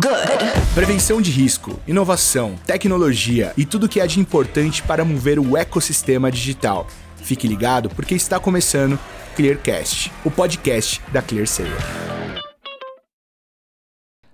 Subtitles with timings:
[0.00, 0.74] Good.
[0.74, 6.30] Prevenção de risco, inovação, tecnologia e tudo que há de importante para mover o ecossistema
[6.30, 6.86] digital.
[7.16, 8.98] Fique ligado porque está começando
[9.34, 11.70] Clearcast, o podcast da ClearSale.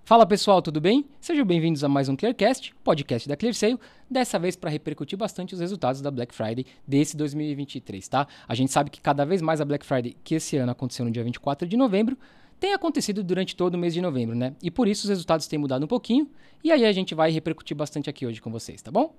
[0.07, 1.07] Fala pessoal, tudo bem?
[1.19, 3.81] Sejam bem-vindos a mais um Clearcast, podcast da ClearSale,
[4.11, 8.29] dessa vez para repercutir bastante os resultados da Black Friday desse 2023, tá?
[8.47, 11.11] A gente sabe que cada vez mais a Black Friday, que esse ano aconteceu no
[11.11, 12.19] dia 24 de novembro,
[12.65, 14.55] tem acontecido durante todo o mês de novembro, né?
[14.63, 16.27] E por isso os resultados têm mudado um pouquinho,
[16.63, 19.15] e aí a gente vai repercutir bastante aqui hoje com vocês, tá bom?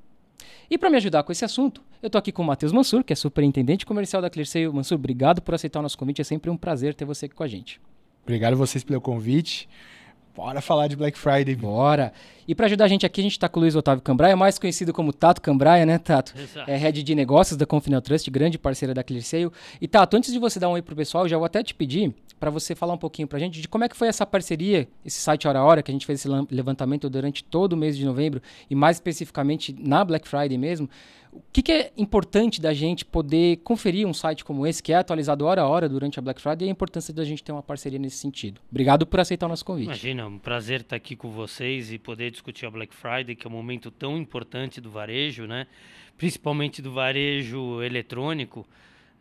[0.67, 3.13] E para me ajudar com esse assunto, eu tô aqui com o Matheus Mansur, que
[3.13, 4.67] é superintendente comercial da ClearSale.
[4.69, 7.43] Mansur, obrigado por aceitar o nosso convite, é sempre um prazer ter você aqui com
[7.43, 7.79] a gente.
[8.23, 9.69] Obrigado a vocês pelo convite.
[10.35, 11.55] Bora falar de Black Friday.
[11.55, 12.11] Bora.
[12.47, 14.57] E para ajudar a gente aqui, a gente está com o Luiz Otávio Cambraia, mais
[14.57, 16.33] conhecido como Tato Cambraia, né, Tato?
[16.35, 16.69] Exato.
[16.69, 19.51] É head de negócios da Confinal Trust, grande parceira da ClearSale.
[19.79, 21.75] E Tato, antes de você dar um oi pro pessoal, eu já vou até te
[21.75, 22.11] pedir
[22.45, 24.87] para você falar um pouquinho para a gente de como é que foi essa parceria,
[25.03, 27.97] esse site Hora a Hora, que a gente fez esse levantamento durante todo o mês
[27.97, 30.87] de novembro e mais especificamente na Black Friday mesmo.
[31.33, 34.95] O que, que, é importante da gente poder conferir um site como esse, que é
[34.95, 37.63] atualizado hora a hora durante a Black Friday, e a importância da gente ter uma
[37.63, 38.61] parceria nesse sentido?
[38.69, 39.87] Obrigado por aceitar o nosso convite.
[39.87, 43.49] Imagina, um prazer estar aqui com vocês e poder discutir a Black Friday, que é
[43.49, 45.65] um momento tão importante do varejo, né?
[46.15, 48.67] principalmente do varejo eletrônico.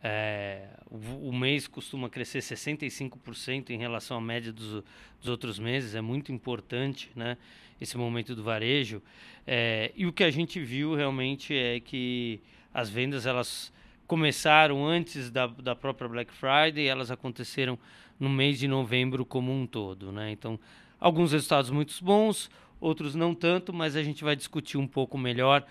[0.07, 4.83] É, o, o, mês costuma crescer 65% em relação à média dos,
[5.19, 7.35] dos, outros meses, é muito importante né,
[7.81, 9.01] esse momento do varejo.
[9.47, 12.39] É, e o que a gente viu realmente é que
[12.71, 13.73] as vendas elas
[14.05, 17.75] começaram antes da, da própria Black Friday, elas aconteceram
[18.19, 20.11] no mês de novembro como um todo.
[20.11, 20.29] Né?
[20.29, 20.59] Então,
[20.99, 22.47] alguns resultados muito bons,
[22.79, 25.65] outros não tanto, mas a gente vai discutir um pouco melhor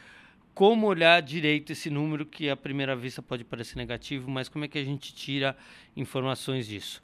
[0.54, 4.68] como olhar direito esse número que à primeira vista pode parecer negativo, mas como é
[4.68, 5.56] que a gente tira
[5.96, 7.02] informações disso?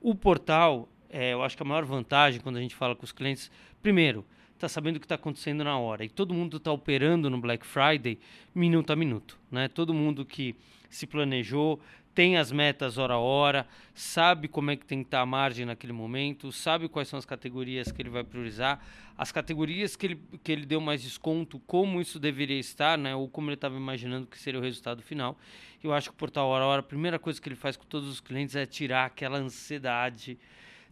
[0.00, 3.12] O portal, é, eu acho que a maior vantagem quando a gente fala com os
[3.12, 3.50] clientes,
[3.82, 6.04] primeiro, está sabendo o que está acontecendo na hora.
[6.04, 8.18] E todo mundo está operando no Black Friday
[8.54, 9.38] minuto a minuto.
[9.50, 9.68] Né?
[9.68, 10.56] Todo mundo que
[10.88, 11.80] se planejou,
[12.16, 15.66] tem as metas hora a hora, sabe como é que tem que estar a margem
[15.66, 18.82] naquele momento, sabe quais são as categorias que ele vai priorizar,
[19.18, 23.28] as categorias que ele, que ele deu mais desconto, como isso deveria estar, né, ou
[23.28, 25.38] como ele estava imaginando que seria o resultado final.
[25.84, 27.84] Eu acho que o portal hora a hora, a primeira coisa que ele faz com
[27.84, 30.38] todos os clientes é tirar aquela ansiedade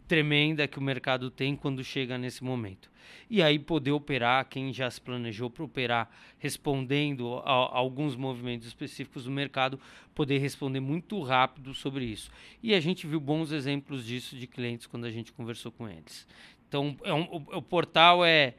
[0.07, 2.89] tremenda que o mercado tem quando chega nesse momento.
[3.29, 8.67] E aí poder operar, quem já se planejou para operar respondendo a, a, alguns movimentos
[8.67, 9.79] específicos do mercado,
[10.13, 12.31] poder responder muito rápido sobre isso.
[12.61, 16.27] E a gente viu bons exemplos disso de clientes quando a gente conversou com eles.
[16.67, 18.53] Então, é um, o, o portal é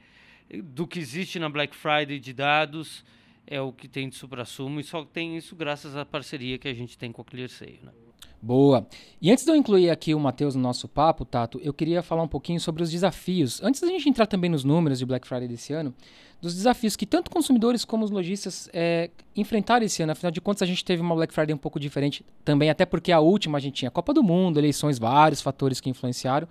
[0.63, 3.05] do que existe na Black Friday de dados,
[3.47, 6.75] é o que tem de supra-sumo, e só tem isso graças à parceria que a
[6.75, 7.81] gente tem com a ClearSale.
[7.83, 7.93] Né?
[8.41, 8.87] Boa.
[9.21, 12.22] E antes de eu incluir aqui o Matheus no nosso papo, Tato, eu queria falar
[12.22, 13.60] um pouquinho sobre os desafios.
[13.62, 15.93] Antes da gente entrar também nos números de Black Friday desse ano,
[16.41, 20.12] dos desafios que tanto consumidores como os lojistas é, enfrentaram esse ano.
[20.12, 23.10] Afinal de contas, a gente teve uma Black Friday um pouco diferente também, até porque
[23.10, 26.47] a última a gente tinha Copa do Mundo, eleições, vários fatores que influenciaram.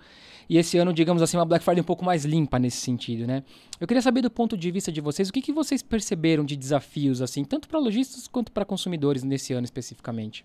[0.50, 3.42] E esse ano, digamos assim, uma Black Friday um pouco mais limpa nesse sentido, né?
[3.80, 6.56] Eu queria saber do ponto de vista de vocês, o que, que vocês perceberam de
[6.56, 10.44] desafios, assim, tanto para lojistas quanto para consumidores nesse ano especificamente?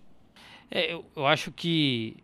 [0.74, 2.16] É, eu, eu acho que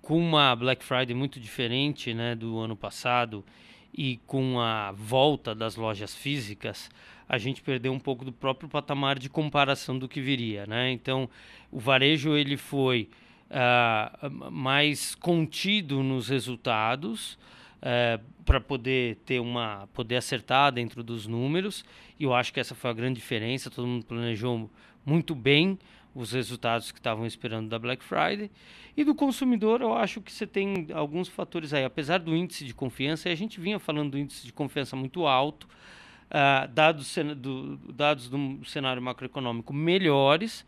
[0.00, 3.44] com uma Black Friday muito diferente né, do ano passado
[3.92, 6.90] e com a volta das lojas físicas,
[7.28, 10.66] a gente perdeu um pouco do próprio patamar de comparação do que viria.
[10.66, 10.92] Né?
[10.92, 11.28] Então,
[11.70, 13.10] o varejo ele foi
[13.50, 17.34] uh, mais contido nos resultados
[17.82, 21.84] uh, para poder ter uma poder acertar dentro dos números.
[22.18, 23.70] E eu acho que essa foi a grande diferença.
[23.70, 24.70] Todo mundo planejou
[25.04, 25.78] muito bem
[26.14, 28.50] os resultados que estavam esperando da Black Friday.
[28.96, 31.84] E do consumidor, eu acho que você tem alguns fatores aí.
[31.84, 35.66] Apesar do índice de confiança, a gente vinha falando do índice de confiança muito alto,
[36.30, 40.64] uh, dados, do, dados do cenário macroeconômico melhores,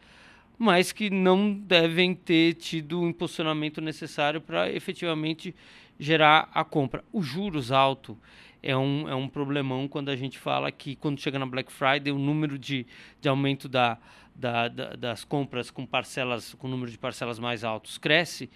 [0.59, 5.55] mas que não devem ter tido o impulsionamento necessário para efetivamente
[5.99, 7.05] gerar a compra.
[7.13, 8.19] Os juros alto
[8.63, 12.13] é um, é um problemão quando a gente fala que quando chega na Black Friday
[12.13, 12.87] o número de,
[13.21, 13.99] de aumento da,
[14.39, 18.51] da, da, das compras com parcelas, com número de parcelas mais altos cresce,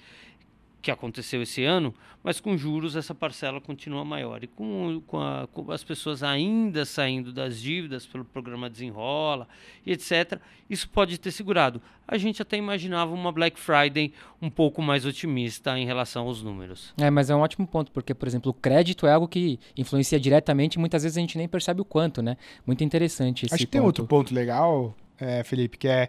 [0.80, 4.42] que aconteceu esse ano, mas com juros essa parcela continua maior.
[4.42, 9.46] E com, com, a, com, as pessoas ainda saindo das dívidas pelo programa Desenrola
[9.84, 11.80] e etc., isso pode ter segurado.
[12.06, 16.94] A gente até imaginava uma Black Friday um pouco mais otimista em relação aos números.
[16.98, 20.18] É, mas é um ótimo ponto, porque, por exemplo, o crédito é algo que influencia
[20.18, 22.36] diretamente e muitas vezes a gente nem percebe o quanto, né?
[22.66, 26.08] Muito interessante esse Acho que tem outro ponto legal é, Felipe, que é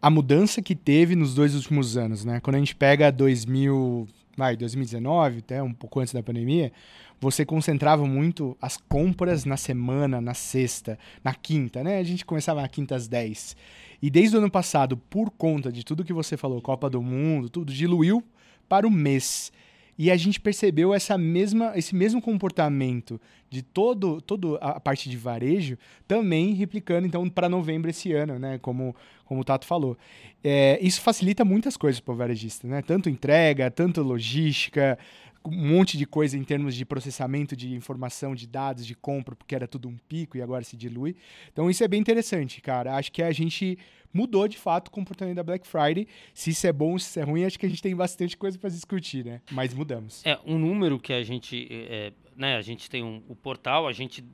[0.00, 2.40] a mudança que teve nos dois últimos anos, né?
[2.40, 4.06] Quando a gente pega 2000,
[4.36, 6.72] vai, 2019, até um pouco antes da pandemia,
[7.20, 11.98] você concentrava muito as compras na semana, na sexta, na quinta, né?
[11.98, 13.56] A gente começava na quinta às 10.
[14.02, 17.48] E desde o ano passado, por conta de tudo que você falou, Copa do Mundo,
[17.48, 18.22] tudo, diluiu
[18.68, 19.50] para o mês.
[19.98, 25.16] E a gente percebeu essa mesma, esse mesmo comportamento de todo, todo a parte de
[25.16, 28.58] varejo também replicando então para novembro esse ano, né?
[28.58, 28.94] Como,
[29.24, 29.96] como o Tato falou.
[30.44, 32.82] É, isso facilita muitas coisas para o varejista, né?
[32.82, 34.98] Tanto entrega, tanto logística,
[35.46, 39.54] um monte de coisa em termos de processamento de informação, de dados, de compra, porque
[39.54, 41.16] era tudo um pico e agora se dilui.
[41.52, 42.96] Então isso é bem interessante, cara.
[42.96, 43.78] Acho que a gente
[44.12, 46.06] mudou de fato o comportamento da Black Friday.
[46.32, 48.58] Se isso é bom, se isso é ruim, acho que a gente tem bastante coisa
[48.58, 49.40] para discutir, né?
[49.50, 50.24] Mas mudamos.
[50.24, 53.92] É, um número que a gente, é, né, a gente tem um, o portal, a
[53.92, 54.24] gente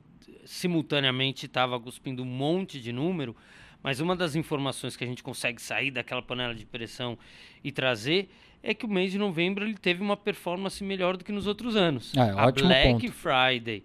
[0.45, 3.35] simultaneamente estava cuspindo um monte de número,
[3.81, 7.17] mas uma das informações que a gente consegue sair daquela panela de pressão
[7.63, 8.29] e trazer
[8.63, 11.75] é que o mês de novembro ele teve uma performance melhor do que nos outros
[11.75, 12.13] anos.
[12.15, 13.11] É, a Black ponto.
[13.11, 13.83] Friday,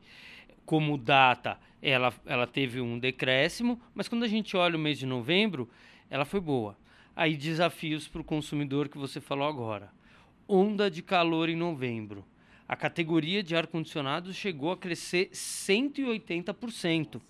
[0.65, 5.05] como data, ela, ela teve um decréscimo, mas quando a gente olha o mês de
[5.05, 5.69] novembro,
[6.09, 6.79] ela foi boa.
[7.17, 9.91] Aí desafios para o consumidor que você falou agora.
[10.47, 12.25] Onda de calor em novembro.
[12.69, 17.21] A categoria de ar-condicionado chegou a crescer 180%.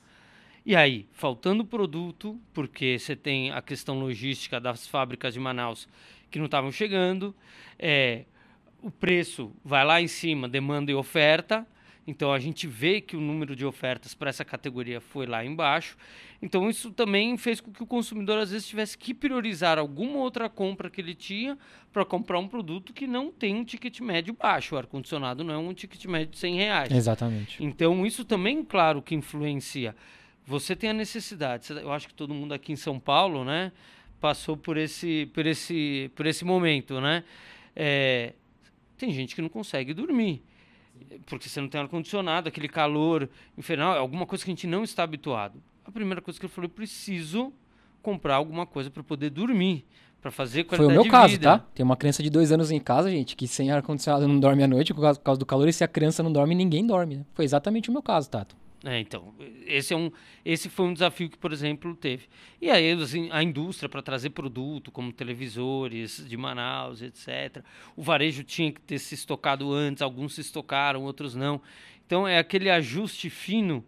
[0.67, 5.89] E aí, faltando produto, porque você tem a questão logística das fábricas de Manaus
[6.31, 7.35] que não estavam chegando,
[7.79, 8.25] é,
[8.83, 11.67] o preço vai lá em cima, demanda e oferta.
[12.07, 15.95] Então a gente vê que o número de ofertas para essa categoria foi lá embaixo.
[16.41, 20.49] Então isso também fez com que o consumidor às vezes tivesse que priorizar alguma outra
[20.49, 21.59] compra que ele tinha
[21.93, 24.75] para comprar um produto que não tem um ticket médio baixo.
[24.75, 26.91] O ar-condicionado não é um ticket médio de 100 reais.
[26.91, 27.63] Exatamente.
[27.63, 29.95] Então isso também, claro, que influencia.
[30.47, 31.71] Você tem a necessidade.
[31.71, 33.71] Eu acho que todo mundo aqui em São Paulo, né,
[34.21, 37.25] passou por esse, por esse, por esse momento, né?
[37.75, 38.33] É,
[38.97, 40.43] tem gente que não consegue dormir
[41.27, 44.67] porque você não tem ar condicionado, aquele calor infernal, é alguma coisa que a gente
[44.67, 45.61] não está habituado.
[45.85, 47.53] A primeira coisa que eu falei, eu preciso
[48.03, 49.85] comprar alguma coisa para poder dormir,
[50.21, 51.59] para fazer Foi qualidade o meu caso, tá?
[51.75, 54.69] Tem uma criança de dois anos em casa, gente, que sem ar-condicionado não dorme à
[54.69, 57.17] noite por causa, por causa do calor, e se a criança não dorme, ninguém dorme.
[57.17, 57.27] Né?
[57.35, 58.57] Foi exatamente o meu caso, Tato.
[58.85, 59.35] É, então,
[59.67, 60.11] esse, é um,
[60.45, 62.27] esse foi um desafio que, por exemplo, teve.
[62.63, 67.63] E aí assim, a indústria para trazer produto, como televisores de Manaus, etc.
[67.97, 71.61] O varejo tinha que ter se estocado antes, alguns se estocaram, outros não.
[72.07, 73.85] Então é aquele ajuste fino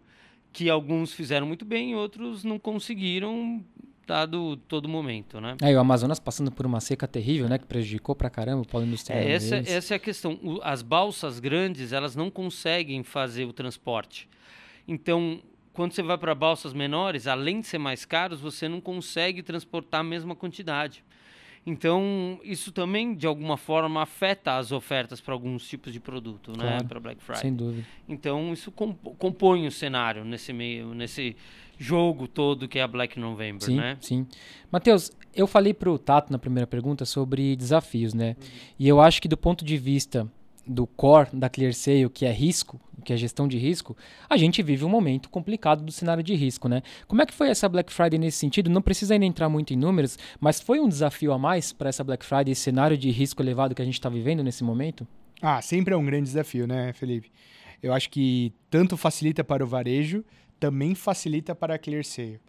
[0.51, 3.63] que alguns fizeram muito bem e outros não conseguiram,
[4.05, 5.55] dado todo momento, né?
[5.61, 7.57] Aí o Amazonas passando por uma seca terrível, né?
[7.57, 9.21] Que prejudicou pra caramba o polo industrial.
[9.21, 9.71] É, essa, deles.
[9.71, 10.37] essa é a questão.
[10.43, 14.27] O- as balsas grandes, elas não conseguem fazer o transporte.
[14.87, 15.39] Então,
[15.73, 20.01] quando você vai para balsas menores, além de ser mais caros, você não consegue transportar
[20.01, 21.03] a mesma quantidade.
[21.65, 26.57] Então, isso também, de alguma forma, afeta as ofertas para alguns tipos de produto, né?
[26.63, 27.41] Claro, Para Black Friday.
[27.41, 27.85] Sem dúvida.
[28.09, 31.35] Então, isso comp- compõe o cenário nesse meio, nesse
[31.77, 33.97] jogo todo que é a Black November, Sim, né?
[34.01, 34.27] sim.
[34.71, 38.35] Matheus, eu falei pro Tato na primeira pergunta sobre desafios, né?
[38.79, 40.27] E eu acho que do ponto de vista
[40.65, 43.97] do core da ClearSale, que é risco, que é gestão de risco,
[44.29, 46.83] a gente vive um momento complicado do cenário de risco, né?
[47.07, 48.69] Como é que foi essa Black Friday nesse sentido?
[48.69, 52.03] Não precisa ainda entrar muito em números, mas foi um desafio a mais para essa
[52.03, 55.07] Black Friday, esse cenário de risco elevado que a gente está vivendo nesse momento?
[55.41, 57.31] Ah, sempre é um grande desafio, né, Felipe?
[57.81, 60.23] Eu acho que tanto facilita para o varejo,
[60.59, 62.39] também facilita para a ClearSale.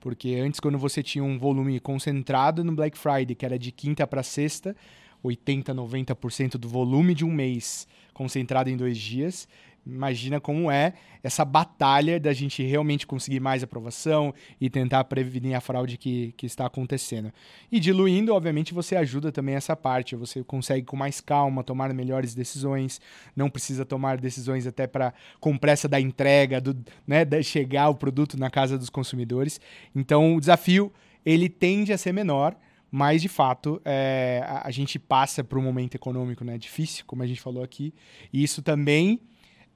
[0.00, 4.06] Porque antes, quando você tinha um volume concentrado no Black Friday, que era de quinta
[4.06, 4.74] para sexta,
[5.22, 9.48] 80, 90% do volume de um mês concentrado em dois dias,
[9.86, 15.60] imagina como é essa batalha da gente realmente conseguir mais aprovação e tentar prevenir a
[15.60, 17.32] fraude que, que está acontecendo.
[17.72, 20.14] E diluindo, obviamente, você ajuda também essa parte.
[20.14, 23.00] Você consegue com mais calma tomar melhores decisões,
[23.34, 27.94] não precisa tomar decisões até para com pressa da entrega, do, né, de chegar o
[27.94, 29.60] produto na casa dos consumidores.
[29.94, 30.92] Então, o desafio
[31.24, 32.56] ele tende a ser menor,
[32.90, 37.26] mas de fato é, a, gente passa por um momento econômico né, difícil, como a
[37.26, 37.94] gente falou aqui,
[38.32, 39.20] e isso também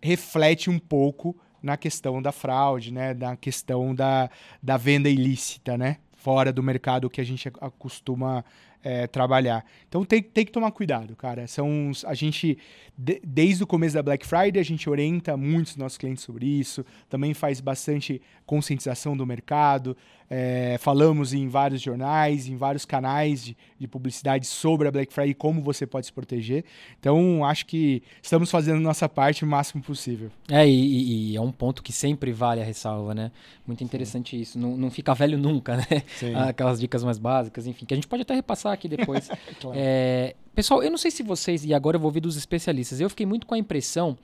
[0.02, 4.30] reflete um pouco na questão da fraude, né, na questão da,
[4.62, 8.44] da venda ilícita, né, fora do mercado que a gente ac- acostuma
[8.82, 9.64] é, trabalhar.
[9.88, 11.46] Então tem, tem que tomar cuidado, cara.
[11.46, 12.58] São os- a gente
[12.98, 16.84] de- desde o começo da Black Friday a gente orienta muitos nossos clientes sobre isso.
[17.08, 19.96] Também faz bastante conscientização do mercado.
[20.34, 25.32] é, falamos em vários jornais, em vários canais de, de publicidade sobre a Black Friday
[25.32, 26.64] e como você pode se proteger.
[26.98, 30.30] Então acho que estamos fazendo nossa parte o máximo possível.
[30.50, 33.30] É, e, e- é um ponto que sempre vale a ressalva, né?
[33.66, 34.58] Muito interessante isso.
[34.58, 35.84] Não, não fica velho nunca, né?
[36.16, 36.34] Sim.
[36.34, 39.28] Aquelas dicas mais básicas, enfim, que a gente pode até repassar voltar aqui depois.
[39.60, 39.76] claro.
[39.78, 43.08] é, pessoal, eu não sei se vocês, e agora eu vou ouvir dos especialistas, eu
[43.08, 44.16] fiquei muito com a impressão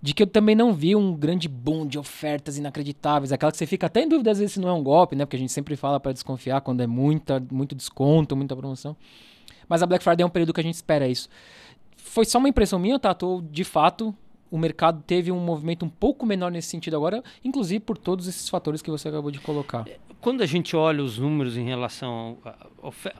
[0.00, 3.66] de que eu também não vi um grande boom de ofertas inacreditáveis, aquela que você
[3.66, 5.24] fica até em dúvida às vezes se não é um golpe, né?
[5.24, 8.96] Porque a gente sempre fala para desconfiar quando é muita, muito desconto, muita promoção.
[9.68, 11.28] Mas a Black Friday é um período que a gente espera isso.
[11.96, 13.26] Foi só uma impressão minha, Tato?
[13.26, 14.14] Ou de fato
[14.50, 18.48] o mercado teve um movimento um pouco menor nesse sentido agora, inclusive por todos esses
[18.48, 19.86] fatores que você acabou de colocar?
[20.20, 22.38] Quando a gente olha os números em relação.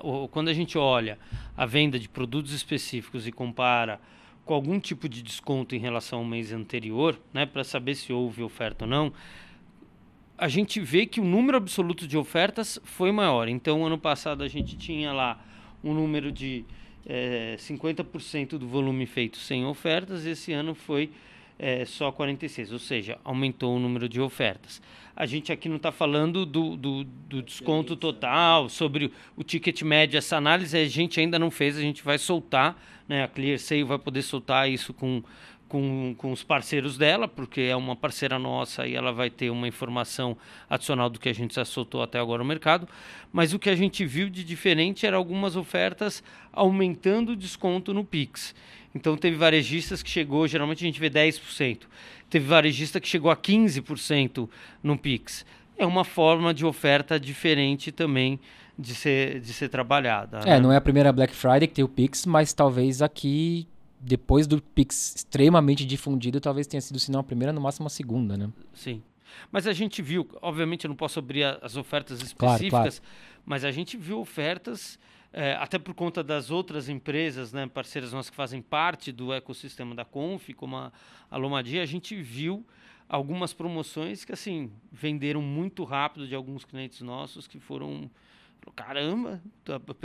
[0.01, 1.19] Ao, quando a gente olha
[1.57, 4.01] a venda de produtos específicos e compara
[4.45, 8.43] com algum tipo de desconto em relação ao mês anterior, né, para saber se houve
[8.43, 9.13] oferta ou não,
[10.39, 13.49] a gente vê que o número absoluto de ofertas foi maior.
[13.49, 15.45] Então, ano passado a gente tinha lá
[15.85, 16.65] um número de
[17.07, 21.11] é, 50% do volume feito sem ofertas, esse ano foi
[21.59, 24.81] é, só 46, ou seja, aumentou o número de ofertas.
[25.17, 30.17] A gente aqui não está falando do, do, do, desconto total, sobre o ticket médio,
[30.17, 33.25] essa análise a gente ainda não fez, a gente vai soltar, né?
[33.25, 35.23] a ClearSale vai poder soltar isso com,
[35.69, 39.69] com, com os parceiros dela, porque é uma parceira nossa e ela vai ter uma
[39.69, 40.37] informação
[40.69, 42.89] adicional do que a gente já soltou até agora no mercado.
[43.33, 46.23] Mas o que a gente viu de diferente era algumas ofertas
[46.53, 48.55] aumentando o desconto no Pix.
[48.95, 51.83] Então teve varejistas que chegou, geralmente a gente vê 10%.
[52.31, 54.49] Teve varejista que chegou a 15%
[54.83, 55.45] no Pix.
[55.77, 58.41] É uma forma de oferta diferente também
[58.79, 60.41] de ser, de ser trabalhada.
[60.45, 60.61] É, né?
[60.61, 63.67] não é a primeira Black Friday que tem o Pix, mas talvez aqui,
[64.00, 67.90] depois do Pix extremamente difundido, talvez tenha sido, se não a primeira, no máximo a
[67.90, 68.50] segunda, né?
[68.73, 69.02] Sim.
[69.52, 73.43] Mas a gente viu, obviamente eu não posso abrir as ofertas específicas, claro, claro.
[73.45, 74.99] mas a gente viu ofertas
[75.33, 79.95] é, até por conta das outras empresas, né, parceiras nossas que fazem parte do ecossistema
[79.95, 80.93] da Conf, como a,
[81.31, 82.64] a Lomadia, a gente viu
[83.09, 88.11] algumas promoções que assim venderam muito rápido de alguns clientes nossos que foram
[88.75, 89.40] caramba,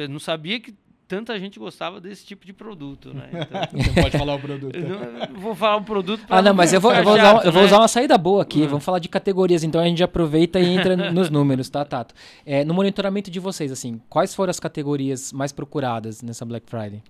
[0.09, 0.73] não sabia que
[1.13, 3.29] tanta gente gostava desse tipo de produto, né?
[3.73, 4.79] Então, Você pode falar o produto.
[4.79, 7.61] Não, vou falar o produto Ah, não, mas eu vou, eu vou, usar, eu vou
[7.61, 7.67] né?
[7.67, 8.61] usar uma saída boa aqui.
[8.61, 8.67] Uhum.
[8.67, 12.15] Vamos falar de categorias, então a gente aproveita e entra nos números, tá, Tato?
[12.45, 17.03] É, no monitoramento de vocês, assim, quais foram as categorias mais procuradas nessa Black Friday?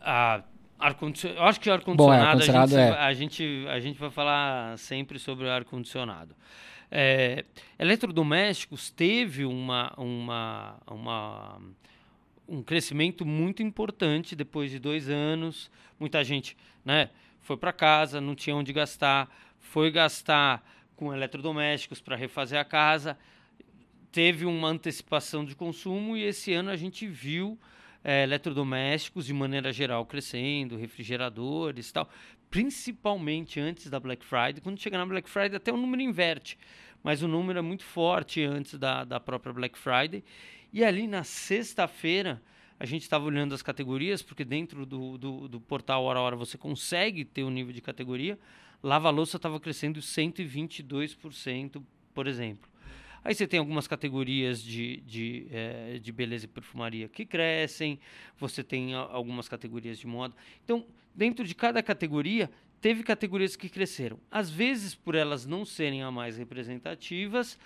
[0.00, 0.42] Ah,
[0.78, 2.90] eu acho que ar-condicionado, é, a, gente, é.
[2.90, 6.34] a, gente, a gente vai falar sempre sobre o ar-condicionado.
[6.90, 7.44] É,
[7.78, 11.58] eletrodomésticos teve uma, uma, uma
[12.48, 15.70] um crescimento muito importante depois de dois anos.
[15.98, 17.10] Muita gente né,
[17.40, 19.28] foi para casa, não tinha onde gastar,
[19.60, 23.18] foi gastar com eletrodomésticos para refazer a casa,
[24.10, 27.58] teve uma antecipação de consumo e esse ano a gente viu
[28.02, 32.08] é, eletrodomésticos de maneira geral crescendo, refrigeradores e tal,
[32.48, 34.60] principalmente antes da Black Friday.
[34.62, 36.56] Quando chega na Black Friday, até o número inverte,
[37.02, 40.24] mas o número é muito forte antes da, da própria Black Friday.
[40.76, 42.42] E ali na sexta-feira,
[42.78, 46.36] a gente estava olhando as categorias, porque dentro do, do, do, portal Hora a Hora
[46.36, 48.38] você consegue ter o um nível de categoria.
[48.82, 52.68] Lava-louça estava crescendo 122%, por exemplo.
[53.24, 57.98] Aí você tem algumas categorias de, de, é, de beleza e perfumaria que crescem,
[58.38, 60.34] você tem algumas categorias de moda.
[60.62, 62.50] Então, dentro de cada categoria,
[62.82, 64.20] teve categorias que cresceram.
[64.30, 67.58] Às vezes, por elas não serem as mais representativas,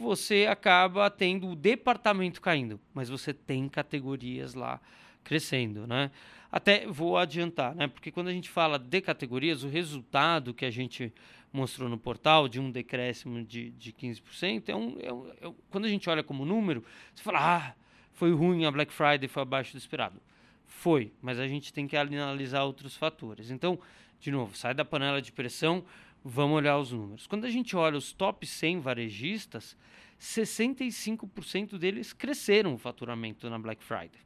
[0.00, 4.80] você acaba tendo o departamento caindo, mas você tem categorias lá
[5.22, 6.10] crescendo, né?
[6.50, 7.86] Até vou adiantar, né?
[7.86, 11.12] Porque quando a gente fala de categorias, o resultado que a gente
[11.52, 15.54] mostrou no portal de um decréscimo de, de 15% é um, é um, é um,
[15.70, 17.74] quando a gente olha como número, você fala, ah,
[18.12, 20.20] foi ruim, a Black Friday foi abaixo do esperado.
[20.66, 23.50] Foi, mas a gente tem que analisar outros fatores.
[23.50, 23.78] Então,
[24.20, 25.84] de novo, sai da panela de pressão,
[26.24, 27.26] Vamos olhar os números.
[27.26, 29.76] Quando a gente olha os top 100 varejistas,
[30.20, 34.20] 65% deles cresceram o faturamento na Black Friday.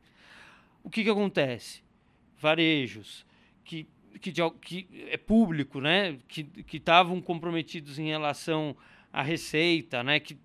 [0.82, 1.82] O que, que acontece?
[2.38, 3.24] Varejos
[3.64, 3.88] que,
[4.20, 6.18] que, que é público, né?
[6.28, 8.76] que estavam comprometidos em relação
[9.12, 10.20] à receita, né?
[10.20, 10.36] que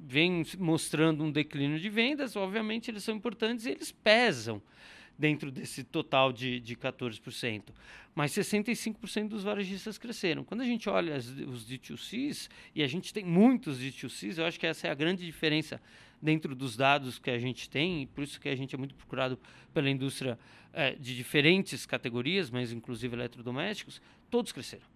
[0.00, 4.62] vem mostrando um declínio de vendas, obviamente eles são importantes e eles pesam
[5.18, 7.70] dentro desse total de, de 14%.
[8.14, 10.44] Mas 65% dos varejistas cresceram.
[10.44, 14.58] Quando a gente olha as, os D2Cs, e a gente tem muitos D2Cs, eu acho
[14.58, 15.80] que essa é a grande diferença
[16.20, 18.94] dentro dos dados que a gente tem, e por isso que a gente é muito
[18.94, 19.38] procurado
[19.72, 20.38] pela indústria
[20.72, 24.86] é, de diferentes categorias, mas inclusive eletrodomésticos, todos cresceram.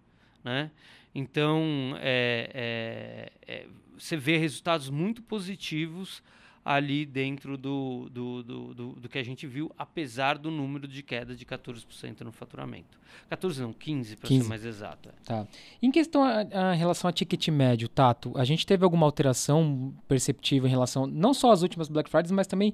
[0.43, 0.71] Né?
[1.13, 6.23] Então, é, é, é você vê resultados muito positivos
[6.65, 11.03] ali dentro do, do, do, do, do que a gente viu, apesar do número de
[11.03, 12.97] queda de 14% no faturamento.
[13.29, 15.09] 14 não, 15 para ser mais exato.
[15.09, 15.11] É.
[15.25, 15.47] Tá.
[15.81, 20.67] Em questão a, a, relação a ticket médio, Tato, a gente teve alguma alteração perceptível
[20.67, 22.73] em relação não só às últimas Black Fridays, mas também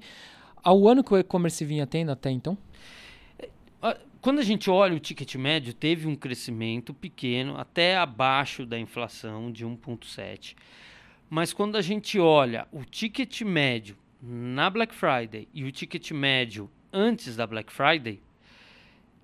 [0.62, 2.56] ao ano que o e-commerce vinha tendo até então?
[4.20, 9.50] Quando a gente olha o ticket médio, teve um crescimento pequeno, até abaixo da inflação
[9.50, 10.54] de 1,7.
[11.30, 16.68] Mas quando a gente olha o ticket médio na Black Friday e o ticket médio
[16.92, 18.20] antes da Black Friday,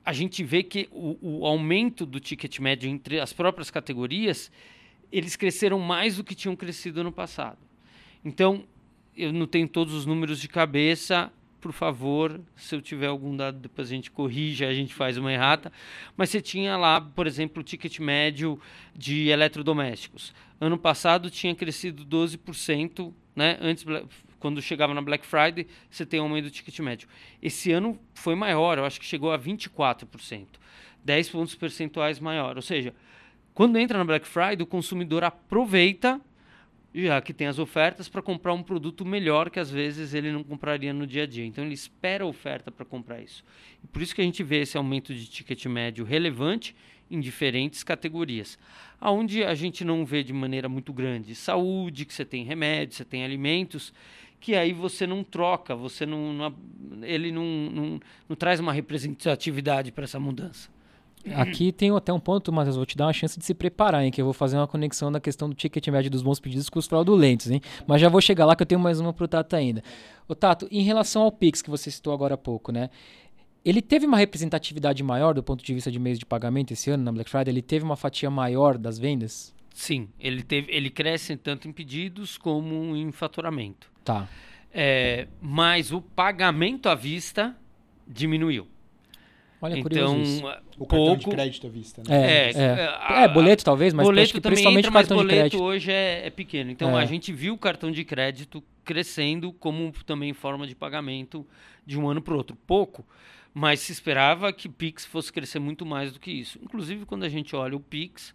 [0.04, 4.52] a gente vê que o, o aumento do ticket médio entre as próprias categorias,
[5.10, 7.58] eles cresceram mais do que tinham crescido ano passado.
[8.24, 8.64] Então,
[9.16, 11.32] eu não tenho todos os números de cabeça,
[11.66, 15.32] por favor, se eu tiver algum dado, depois a gente corrige, a gente faz uma
[15.32, 15.72] errata.
[16.16, 18.60] Mas você tinha lá, por exemplo, o ticket médio
[18.94, 20.32] de eletrodomésticos.
[20.60, 23.58] Ano passado tinha crescido 12%, né?
[23.60, 23.84] Antes,
[24.38, 27.08] quando chegava na Black Friday, você tem um aumento do ticket médio.
[27.42, 30.46] Esse ano foi maior, eu acho que chegou a 24%.
[31.04, 32.54] 10 pontos percentuais maior.
[32.54, 32.94] Ou seja,
[33.52, 36.20] quando entra na Black Friday, o consumidor aproveita
[37.04, 40.42] já que tem as ofertas para comprar um produto melhor que às vezes ele não
[40.42, 41.44] compraria no dia a dia.
[41.44, 43.44] Então ele espera a oferta para comprar isso.
[43.84, 46.74] E por isso que a gente vê esse aumento de ticket médio relevante
[47.10, 48.58] em diferentes categorias.
[49.00, 53.04] Aonde a gente não vê de maneira muito grande saúde, que você tem remédios, você
[53.04, 53.92] tem alimentos,
[54.40, 56.54] que aí você não troca, você não, não
[57.02, 60.75] ele não, não, não traz uma representatividade para essa mudança.
[61.34, 64.04] Aqui tem até um ponto, mas eu vou te dar uma chance de se preparar,
[64.04, 64.10] hein?
[64.10, 66.78] Que eu vou fazer uma conexão na questão do ticket médio dos bons pedidos com
[66.78, 67.60] os fraudulentos, hein?
[67.86, 69.82] Mas já vou chegar lá que eu tenho mais uma pro Tato ainda.
[70.28, 72.90] Ô Tato, em relação ao Pix que você citou agora há pouco, né?
[73.64, 77.02] Ele teve uma representatividade maior do ponto de vista de meios de pagamento esse ano
[77.02, 77.52] na Black Friday?
[77.52, 79.52] Ele teve uma fatia maior das vendas?
[79.74, 83.90] Sim, ele, teve, ele cresce tanto em pedidos como em faturamento.
[84.04, 84.28] Tá.
[84.72, 87.56] É, mas o pagamento à vista
[88.06, 88.68] diminuiu.
[89.60, 90.20] Olha, então,
[90.78, 92.14] O pouco, cartão de crédito à vista, né?
[92.14, 92.88] É, É, é.
[93.00, 95.22] a- É, boleto talvez, mas boleto acho que também principalmente entra, o mas cartão de
[95.22, 95.62] boleto crédito.
[95.62, 96.70] hoje é, é pequeno.
[96.70, 97.02] Então É.
[97.02, 101.46] a gente viu o cartão de crédito crescendo como também forma de pagamento
[101.86, 102.54] de um ano para o outro.
[102.66, 103.04] Pouco,
[103.54, 106.58] mas se esperava que Pix fosse crescer muito mais do que isso.
[106.62, 108.34] Inclusive quando a gente olha o Pix,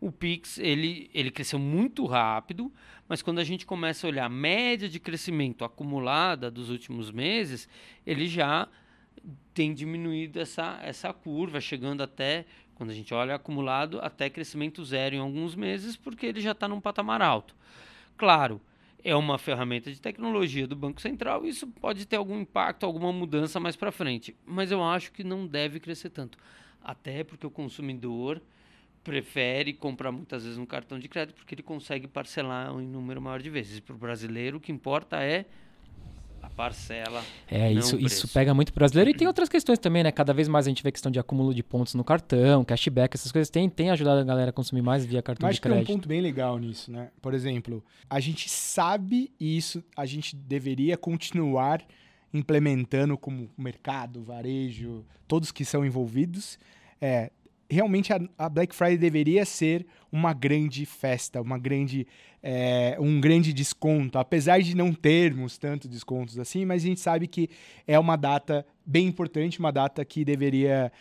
[0.00, 2.72] o Pix ele, ele cresceu muito rápido,
[3.08, 7.68] mas quando a gente começa a olhar a média de crescimento acumulada dos últimos meses,
[8.04, 8.66] ele já
[9.56, 15.16] tem diminuído essa, essa curva, chegando até, quando a gente olha acumulado, até crescimento zero
[15.16, 17.56] em alguns meses, porque ele já está num patamar alto.
[18.18, 18.60] Claro,
[19.02, 23.58] é uma ferramenta de tecnologia do Banco Central, isso pode ter algum impacto, alguma mudança
[23.58, 26.36] mais para frente, mas eu acho que não deve crescer tanto,
[26.84, 28.42] até porque o consumidor
[29.02, 33.40] prefere comprar muitas vezes no cartão de crédito porque ele consegue parcelar em número maior
[33.40, 33.80] de vezes.
[33.80, 35.46] Para o brasileiro, o que importa é
[36.42, 37.22] a parcela.
[37.50, 38.28] É, isso, o isso preço.
[38.28, 39.10] pega muito pro brasileiro.
[39.10, 40.12] E tem outras questões também, né?
[40.12, 43.32] Cada vez mais a gente vê questão de acúmulo de pontos no cartão, cashback, essas
[43.32, 43.50] coisas.
[43.50, 45.72] Tem, tem ajudado a galera a consumir mais via cartão Mas de acho que tem
[45.72, 45.96] um crédito.
[45.96, 47.10] ponto bem legal nisso, né?
[47.20, 51.82] Por exemplo, a gente sabe e isso a gente deveria continuar
[52.32, 56.58] implementando como mercado, varejo, todos que são envolvidos.
[57.00, 57.30] É,
[57.68, 62.06] realmente a, a Black Friday deveria ser uma grande festa, uma grande,
[62.42, 67.26] é, um grande desconto, apesar de não termos tanto descontos assim, mas a gente sabe
[67.26, 67.48] que
[67.86, 70.92] é uma data bem importante, uma data que deveria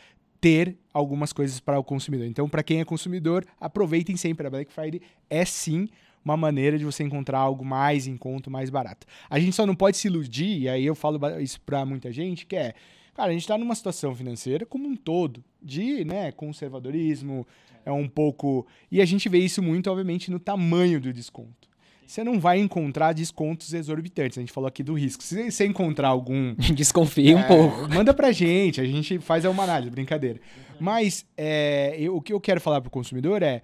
[0.42, 2.28] ter algumas coisas para o consumidor.
[2.28, 5.02] Então, para quem é consumidor, aproveitem sempre a Black Friday.
[5.30, 5.88] É sim
[6.24, 9.06] uma maneira de você encontrar algo mais em conta, mais barato.
[9.30, 12.46] A gente só não pode se iludir, e aí eu falo isso para muita gente,
[12.46, 12.74] que é,
[13.16, 17.48] cara, a gente está numa situação financeira como um todo, de né, conservadorismo,
[17.86, 18.68] é um pouco.
[18.92, 21.66] E a gente vê isso muito, obviamente, no tamanho do desconto.
[22.06, 24.38] Você não vai encontrar descontos exorbitantes.
[24.38, 25.24] A gente falou aqui do risco.
[25.24, 27.90] Se você encontrar algum Desconfia um é, pouco.
[27.90, 30.40] Manda pra gente, a gente faz uma análise, brincadeira.
[30.80, 33.64] Mas é, eu- o que eu quero falar pro consumidor é: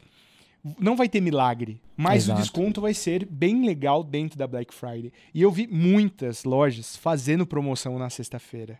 [0.79, 2.39] não vai ter milagre, mas Exato.
[2.39, 5.11] o desconto vai ser bem legal dentro da Black Friday.
[5.35, 8.79] E eu vi muitas lojas fazendo promoção na sexta-feira.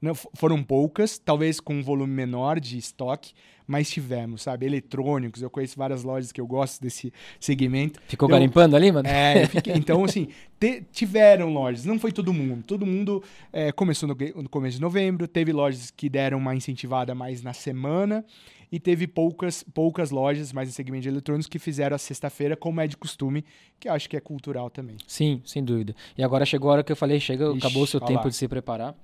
[0.00, 3.32] Não, foram poucas, talvez com um volume menor de estoque,
[3.66, 4.66] mas tivemos, sabe?
[4.66, 8.00] Eletrônicos, eu conheço várias lojas que eu gosto desse segmento.
[8.08, 9.06] Ficou Eu- garimpando ali, mano?
[9.08, 12.64] É, fiquei- então, assim, te- tiveram lojas, não foi todo mundo.
[12.66, 17.14] Todo mundo é, começou no, no começo de novembro, teve lojas que deram uma incentivada
[17.14, 18.24] mais na semana,
[18.72, 22.80] e teve poucas, poucas lojas, mais no segmento de eletrônicos, que fizeram a sexta-feira, como
[22.80, 23.44] é de costume,
[23.78, 24.96] que eu acho que é cultural também.
[25.06, 25.94] Sim, sem dúvida.
[26.16, 28.28] E agora chegou a hora que eu falei, chega, Ixi, acabou o seu tempo lá.
[28.30, 28.94] de se preparar.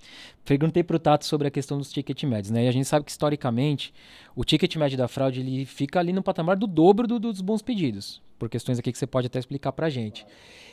[0.45, 2.65] Perguntei pro Tato sobre a questão dos ticket médios, né?
[2.65, 3.93] E a gente sabe que historicamente
[4.35, 7.63] o ticket médio da fraude ele fica ali no patamar do dobro do- dos bons
[7.63, 10.25] pedidos, por questões aqui que você pode até explicar pra gente.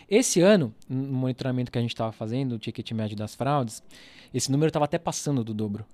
[0.10, 3.82] Esse ano, no monitoramento que a gente estava fazendo, o ticket médio das fraudes,
[4.34, 5.86] esse número estava até passando do dobro.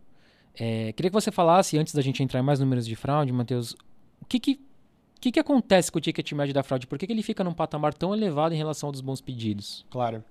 [0.60, 3.72] É, queria que você falasse, antes da gente entrar em mais números de fraude, Matheus,
[4.22, 4.60] o que que,
[5.22, 6.86] que que acontece com o ticket médio da fraude?
[6.86, 9.86] Por que, que ele fica num patamar tão elevado em relação aos bons pedidos?
[9.90, 10.22] Claro.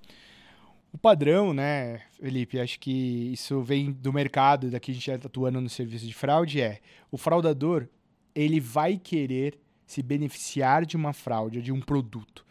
[0.92, 5.28] O padrão, né, Felipe, acho que isso vem do mercado, daqui a gente já está
[5.28, 7.88] atuando no serviço de fraude, é o fraudador,
[8.34, 12.44] ele vai querer se beneficiar de uma fraude, de um produto.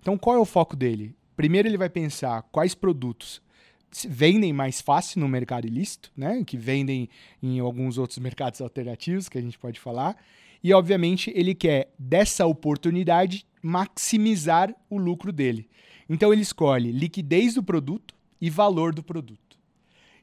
[0.00, 1.16] Então, qual é o foco dele?
[1.36, 3.42] Primeiro, ele vai pensar quais produtos
[4.08, 6.42] vendem mais fácil no mercado ilícito, né?
[6.44, 7.08] Que vendem
[7.42, 10.16] em alguns outros mercados alternativos que a gente pode falar.
[10.62, 15.68] E, obviamente, ele quer, dessa oportunidade, maximizar o lucro dele.
[16.08, 19.43] Então, ele escolhe liquidez do produto e valor do produto.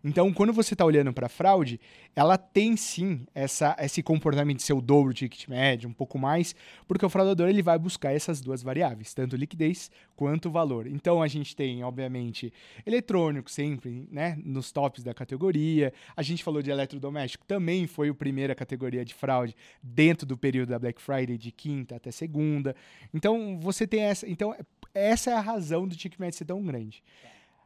[0.04, 1.80] Então, quando você está olhando para fraude,
[2.16, 6.18] ela tem sim essa, esse comportamento de ser o dobro do ticket médio, um pouco
[6.18, 6.56] mais,
[6.88, 10.88] porque o fraudador ele vai buscar essas duas variáveis, tanto liquidez quanto valor.
[10.88, 12.52] Então, a gente tem, obviamente,
[12.86, 15.94] eletrônico sempre, né, nos tops da categoria.
[16.16, 20.70] A gente falou de eletrodoméstico, também foi a primeira categoria de fraude dentro do período
[20.70, 22.76] da Black Friday, de quinta até segunda.
[23.14, 24.28] Então, você tem essa.
[24.28, 24.56] Então,
[24.94, 27.04] essa é a razão do ticket médio ser tão grande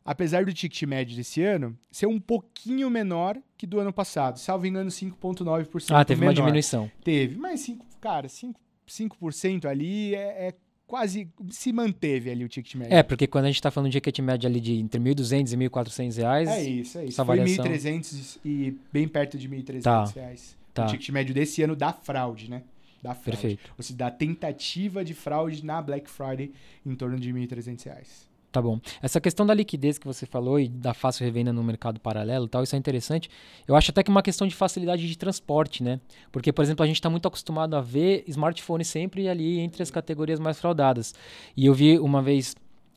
[0.06, 4.38] apesar do ticket médio desse ano ser um pouquinho menor que do ano passado.
[4.38, 5.88] Salvo engano, 5,9%.
[5.90, 6.30] Ah, teve menor.
[6.30, 6.90] uma diminuição.
[7.04, 8.56] Teve, mas, 5, cara, 5%,
[8.88, 10.54] 5 ali é, é,
[10.86, 11.28] quase.
[11.50, 12.94] se manteve ali o ticket médio.
[12.94, 15.58] É, porque quando a gente está falando de ticket médio ali de entre 1.200 e
[15.70, 16.50] 1.400 reais.
[16.50, 17.16] É isso, é isso.
[17.16, 17.66] Foi variação...
[17.66, 20.04] 1.300 e bem perto de 1.300 tá.
[20.06, 20.56] reais.
[20.72, 20.86] Tá.
[20.86, 22.62] O ticket médio desse ano da fraude, né?
[23.02, 23.42] Da fraude.
[23.42, 23.72] Perfeito.
[23.76, 26.52] Ou seja, da tentativa de fraude na Black Friday
[26.86, 28.35] em torno de 1.300 reais.
[28.56, 28.80] Tá bom.
[29.02, 32.64] Essa questão da liquidez que você falou e da fácil revenda no mercado paralelo tal,
[32.64, 33.30] isso é interessante.
[33.68, 36.00] Eu acho até que é uma questão de facilidade de transporte, né?
[36.32, 39.92] Porque, por exemplo, a gente está muito acostumado a ver smartphone sempre ali entre as
[39.92, 41.14] categorias mais fraudadas.
[41.58, 42.56] E eu vi uma vez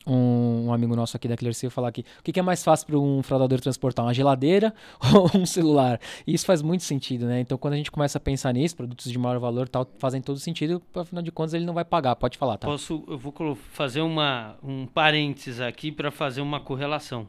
[0.09, 2.87] um, um, amigo nosso aqui da Clearseal falar aqui, o que, que é mais fácil
[2.87, 4.73] para um fraudador transportar, uma geladeira
[5.13, 5.99] ou um celular?
[6.25, 7.39] E isso faz muito sentido, né?
[7.39, 10.39] Então, quando a gente começa a pensar nisso, produtos de maior valor tal, fazem todo
[10.39, 12.15] sentido, afinal de contas ele não vai pagar.
[12.15, 12.67] Pode falar, tá?
[12.67, 13.33] Posso, eu vou
[13.71, 17.27] fazer uma, um parênteses aqui para fazer uma correlação.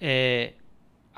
[0.00, 0.52] É,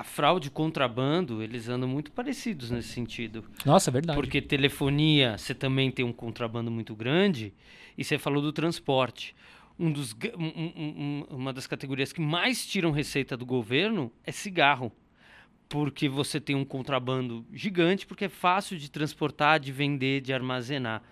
[0.00, 3.44] a fraude e contrabando, eles andam muito parecidos nesse sentido.
[3.66, 4.18] Nossa, é verdade.
[4.18, 7.52] Porque telefonia, você também tem um contrabando muito grande,
[7.98, 9.34] e você falou do transporte
[9.80, 14.92] um dos, um, um, uma das categorias que mais tiram receita do governo é cigarro.
[15.70, 21.02] Porque você tem um contrabando gigante, porque é fácil de transportar, de vender, de armazenar.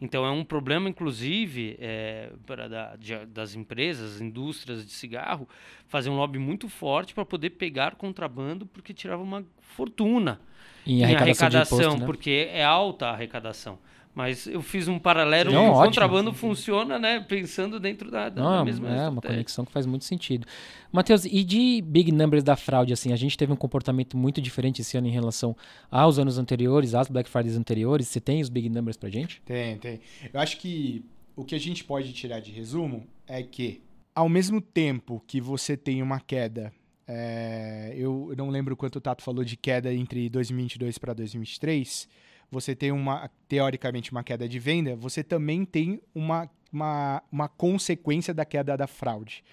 [0.00, 5.48] Então é um problema, inclusive, é, para da, de, das empresas, indústrias de cigarro,
[5.86, 10.40] fazer um lobby muito forte para poder pegar contrabando, porque tirava uma fortuna
[10.86, 12.06] em arrecadação, em arrecadação imposto, né?
[12.06, 13.78] porque é alta a arrecadação.
[14.18, 15.84] Mas eu fiz um paralelo, Não, o ótimo.
[15.84, 17.20] contrabando funciona, né?
[17.20, 20.44] Pensando dentro da, da, Não, da mesma É uma conexão que faz muito sentido.
[20.90, 24.80] Matheus, e de big numbers da fraude, assim, a gente teve um comportamento muito diferente
[24.80, 25.56] esse ano em relação
[25.88, 28.08] aos anos anteriores, às Black Fridays anteriores.
[28.08, 29.40] Você tem os big numbers pra gente?
[29.42, 30.00] Tem, tem.
[30.34, 31.04] Eu acho que
[31.36, 33.80] o que a gente pode tirar de resumo é que,
[34.12, 36.72] ao mesmo tempo que você tem uma queda
[37.06, 42.08] é, eu não lembro quanto o Tato falou de queda entre 2022 para 2023
[42.50, 48.32] você tem uma, teoricamente, uma queda de venda, você também tem uma, uma, uma consequência
[48.32, 49.44] da queda da fraude.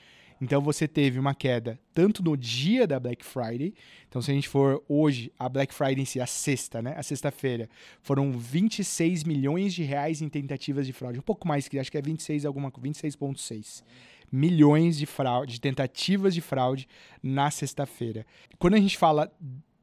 [0.41, 3.73] Então você teve uma queda tanto no dia da Black Friday.
[4.08, 6.93] Então, se a gente for hoje, a Black Friday em si, a sexta, né?
[6.97, 7.69] A sexta-feira,
[8.01, 11.19] foram 26 milhões de reais em tentativas de fraude.
[11.19, 13.84] Um pouco mais que acho que é 26 alguma 26,6
[14.31, 16.88] milhões de fraude, de tentativas de fraude
[17.23, 18.25] na sexta-feira.
[18.60, 19.31] Quando a gente fala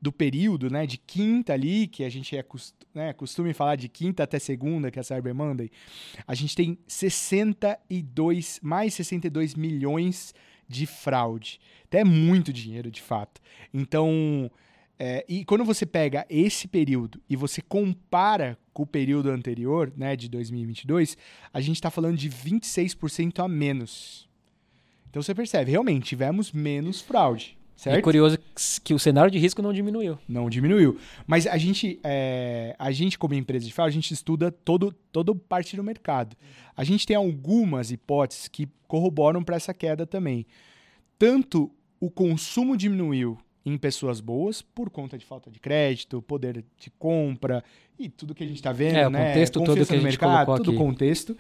[0.02, 2.44] do período, né, de quinta ali, que a gente é
[2.92, 5.70] né, costume falar de quinta até segunda, que é a Cyber Monday,
[6.26, 10.34] a gente tem 62, mais 62 milhões
[10.68, 11.60] de fraude.
[11.84, 13.40] Até é muito dinheiro, de fato.
[13.72, 14.50] Então,
[14.98, 20.16] é, e quando você pega esse período e você compara com o período anterior, né,
[20.16, 21.16] de 2022,
[21.54, 24.28] a gente está falando de 26% a menos.
[25.08, 27.56] Então você percebe, realmente, tivemos menos fraude.
[27.76, 27.98] Certo?
[27.98, 28.38] É curioso
[28.84, 30.18] que o cenário de risco não diminuiu.
[30.28, 30.98] Não diminuiu.
[31.26, 35.34] Mas a gente, é, a gente como empresa de fraude, a gente estuda todo, todo
[35.34, 36.36] parte do mercado.
[36.76, 40.46] A gente tem algumas hipóteses que corroboram para essa queda também.
[41.18, 46.90] Tanto o consumo diminuiu em pessoas boas por conta de falta de crédito, poder de
[46.98, 47.62] compra
[47.98, 49.22] e tudo que a gente está vendo, é, né?
[49.22, 50.78] O contexto todo que a gente mercado, tudo aqui.
[50.78, 51.36] contexto.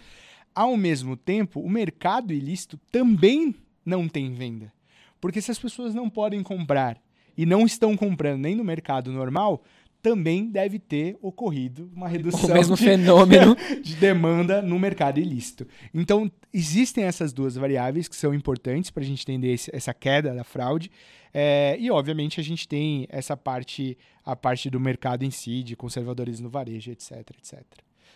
[0.54, 4.72] Ao mesmo tempo, o mercado ilícito também não tem venda.
[5.22, 7.00] Porque se as pessoas não podem comprar
[7.38, 9.62] e não estão comprando nem no mercado normal,
[10.02, 15.64] também deve ter ocorrido uma redução o mesmo de, fenômeno de demanda no mercado ilícito.
[15.94, 20.34] Então, existem essas duas variáveis que são importantes para a gente entender esse, essa queda
[20.34, 20.90] da fraude.
[21.32, 25.76] É, e, obviamente, a gente tem essa parte, a parte do mercado em si, de
[25.76, 27.62] conservadores no varejo, etc, etc.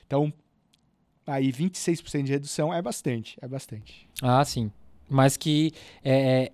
[0.05, 0.33] Então,
[1.25, 4.09] aí 26% de redução é bastante, é bastante.
[4.21, 4.73] Ah, sim.
[5.09, 5.71] Mas que
[6.05, 6.51] é,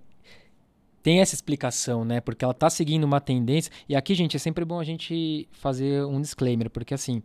[1.02, 2.20] tem essa explicação, né?
[2.20, 3.72] Porque ela está seguindo uma tendência.
[3.88, 7.22] E aqui, gente, é sempre bom a gente fazer um disclaimer, porque assim.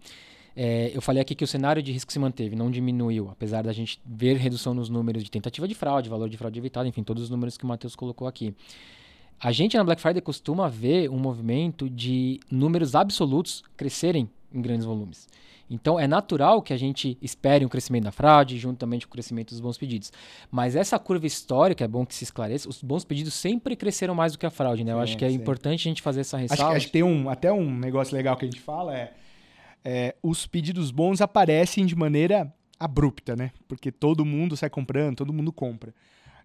[0.59, 3.71] É, eu falei aqui que o cenário de risco se manteve, não diminuiu, apesar da
[3.71, 7.21] gente ver redução nos números de tentativa de fraude, valor de fraude evitada, enfim, todos
[7.21, 8.55] os números que o Matheus colocou aqui.
[9.39, 14.85] A gente na Black Friday costuma ver um movimento de números absolutos crescerem em grandes
[14.85, 15.27] volumes.
[15.69, 19.49] Então é natural que a gente espere um crescimento da fraude, juntamente com o crescimento
[19.49, 20.11] dos bons pedidos.
[20.49, 24.31] Mas essa curva histórica, é bom que se esclareça, os bons pedidos sempre cresceram mais
[24.31, 24.93] do que a fraude, né?
[24.93, 25.35] Eu acho que é sim.
[25.35, 26.63] importante a gente fazer essa ressalva.
[26.63, 29.13] Acho, acho, que tem um, até um negócio legal que a gente fala, é,
[29.83, 33.51] é os pedidos bons aparecem de maneira abrupta, né?
[33.67, 35.93] Porque todo mundo sai comprando, todo mundo compra.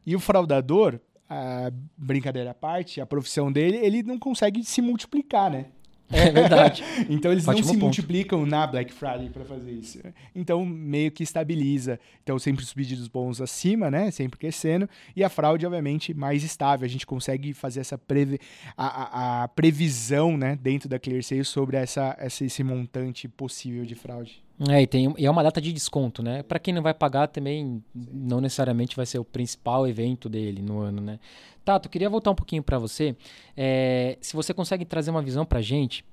[0.05, 0.99] E o fraudador,
[1.31, 5.67] a brincadeira à parte, a profissão dele, ele não consegue se multiplicar, né?
[6.13, 6.85] É verdade.
[7.09, 7.85] então eles Ótimo não se ponto.
[7.85, 9.99] multiplicam na Black Friday para fazer isso.
[10.35, 11.99] Então meio que estabiliza.
[12.23, 14.11] Então sempre os pedidos bons acima, né?
[14.11, 14.89] Sempre crescendo.
[15.17, 16.85] E a fraude, obviamente, mais estável.
[16.85, 18.39] A gente consegue fazer essa previ
[18.77, 20.59] a, a, a previsão, né?
[20.61, 24.43] Dentro da ClearSale sobre essa, essa, esse montante possível de fraude.
[24.69, 26.43] É, e, tem, e é uma data de desconto, né?
[26.43, 28.09] Para quem não vai pagar também, Sim.
[28.13, 31.19] não necessariamente vai ser o principal evento dele no ano, né?
[31.65, 33.17] Tato, queria voltar um pouquinho para você.
[33.57, 36.05] É, se você consegue trazer uma visão para gente,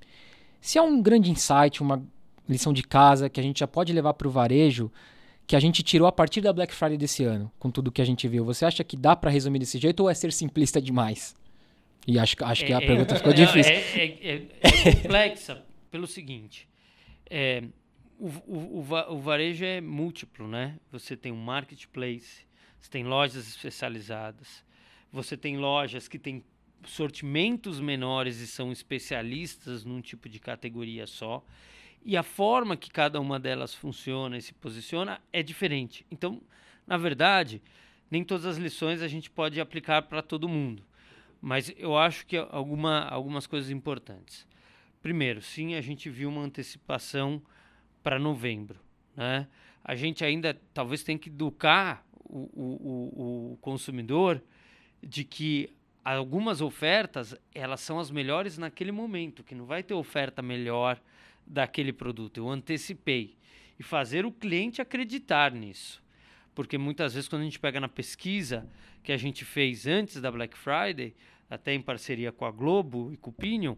[0.62, 2.04] se há um grande insight, uma
[2.48, 4.92] lição de casa que a gente já pode levar para o varejo,
[5.48, 8.06] que a gente tirou a partir da Black Friday desse ano, com tudo que a
[8.06, 11.36] gente viu, você acha que dá para resumir desse jeito ou é ser simplista demais?
[12.08, 13.72] E acho, acho que a é, pergunta ficou é, difícil.
[13.72, 16.68] É, é, é complexa pelo seguinte.
[18.20, 20.76] O, o, o, varejo é múltiplo, né?
[20.92, 22.46] Você tem um marketplace,
[22.80, 24.64] você tem lojas especializadas,
[25.12, 26.44] você tem lojas que têm
[26.86, 31.44] sortimentos menores e são especialistas num tipo de categoria só.
[32.04, 36.06] E a forma que cada uma delas funciona e se posiciona é diferente.
[36.10, 36.42] Então,
[36.88, 37.62] na verdade,
[38.10, 40.84] nem todas as lições a gente pode aplicar para todo mundo.
[41.42, 44.48] Mas eu acho que alguma, algumas coisas importantes.
[45.02, 47.42] Primeiro, sim, a gente viu uma antecipação
[48.04, 48.80] para novembro.
[49.16, 49.48] Né?
[49.84, 54.42] A gente ainda talvez tem que educar o, o, o consumidor
[55.02, 55.70] de que
[56.04, 61.00] algumas ofertas elas são as melhores naquele momento, que não vai ter oferta melhor
[61.46, 62.38] daquele produto.
[62.38, 63.36] Eu antecipei
[63.80, 66.04] e fazer o cliente acreditar nisso.
[66.54, 68.68] Porque muitas vezes quando a gente pega na pesquisa
[69.04, 71.16] que a gente fez antes da Black Friday,
[71.50, 73.76] até em parceria com a Globo e com o Pinion,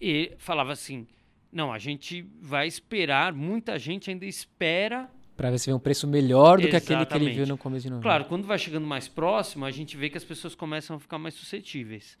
[0.00, 1.06] e falava assim:
[1.52, 6.06] "Não, a gente vai esperar, muita gente ainda espera para ver se vê um preço
[6.06, 6.86] melhor do Exatamente.
[6.86, 8.08] que aquele que ele viu no começo de novembro.
[8.08, 11.18] Claro, quando vai chegando mais próximo, a gente vê que as pessoas começam a ficar
[11.18, 12.18] mais suscetíveis.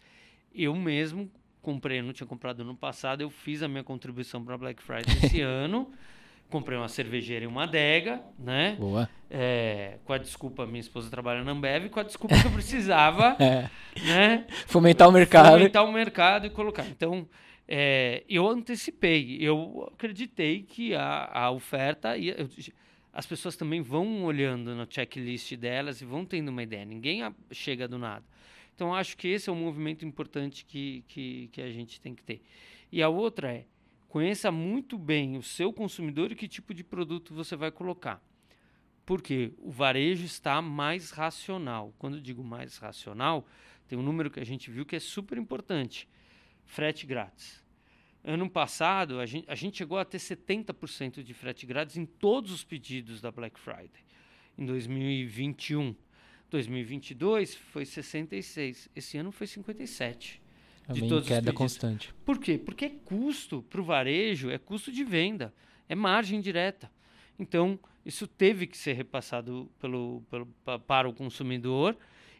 [0.54, 1.30] Eu mesmo
[1.62, 5.16] comprei, eu não tinha comprado no passado, eu fiz a minha contribuição para Black Friday
[5.22, 5.90] esse ano.
[6.50, 8.76] Comprei uma cervejeira e uma adega, né?
[8.78, 9.08] Boa.
[9.30, 13.36] É, com a desculpa, minha esposa trabalha na Ambev, com a desculpa que eu precisava,
[13.40, 13.70] é.
[14.04, 14.46] né?
[14.66, 15.52] Fomentar o mercado.
[15.52, 16.84] Fomentar o mercado e colocar.
[16.86, 17.26] Então,
[17.66, 22.34] é, eu antecipei, eu acreditei que a, a oferta ia...
[22.38, 22.48] Eu,
[23.12, 26.84] as pessoas também vão olhando no checklist delas e vão tendo uma ideia.
[26.84, 27.20] Ninguém
[27.50, 28.24] chega do nada.
[28.74, 32.22] Então, acho que esse é um movimento importante que, que, que a gente tem que
[32.22, 32.42] ter.
[32.90, 33.66] E a outra é,
[34.08, 38.22] conheça muito bem o seu consumidor e que tipo de produto você vai colocar.
[39.04, 41.92] Porque o varejo está mais racional.
[41.98, 43.46] Quando eu digo mais racional,
[43.86, 46.08] tem um número que a gente viu que é super importante.
[46.64, 47.61] Frete grátis.
[48.24, 52.52] Ano passado, a gente, a gente chegou a ter 70% de frete grátis em todos
[52.52, 53.90] os pedidos da Black Friday.
[54.56, 55.94] Em 2021.
[56.48, 58.88] 2022 foi 66.
[58.94, 60.40] Esse ano foi 57.
[60.86, 62.14] Também de todos queda constante.
[62.24, 62.58] Por quê?
[62.58, 65.52] Porque é custo para o varejo, é custo de venda,
[65.88, 66.90] é margem direta.
[67.38, 70.46] Então, isso teve que ser repassado pelo, pelo,
[70.86, 71.96] para o consumidor.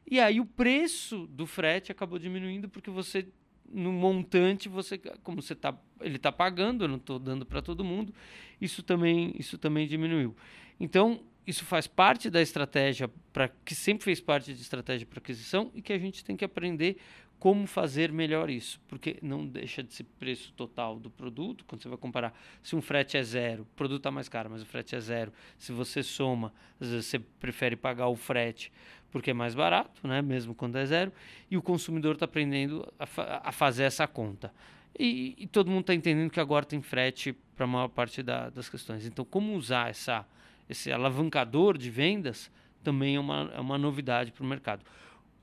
[0.09, 3.27] E aí o preço do frete acabou diminuindo porque você
[3.73, 7.83] no montante você como você tá ele está pagando eu não estou dando para todo
[7.83, 8.15] mundo
[8.61, 10.37] isso também isso também diminuiu.
[10.79, 15.71] Então isso faz parte da estratégia para que sempre fez parte de estratégia para aquisição
[15.75, 16.99] e que a gente tem que aprender
[17.43, 21.89] como fazer melhor isso, porque não deixa de ser preço total do produto, quando você
[21.89, 22.33] vai comparar,
[22.63, 25.33] se um frete é zero, o produto está mais caro, mas o frete é zero,
[25.59, 28.71] se você soma, às vezes você prefere pagar o frete
[29.13, 31.13] porque é mais barato, né, mesmo quando é zero,
[31.51, 34.53] e o consumidor está aprendendo a, fa a, fazer essa conta.
[34.99, 38.49] E, e todo mundo está entendendo que agora tem frete para a maior parte da,
[38.49, 39.07] das questões.
[39.07, 40.27] Então, como usar essa,
[40.69, 42.51] esse alavancador de vendas
[42.83, 44.85] também é uma, é uma novidade para o mercado.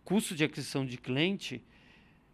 [0.03, 1.63] Custo de aquisição de cliente